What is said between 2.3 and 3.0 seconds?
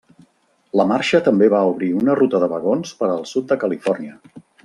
de vagons